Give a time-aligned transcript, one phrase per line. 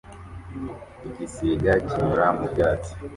[1.07, 2.91] Igisiga kinyura mu byatsi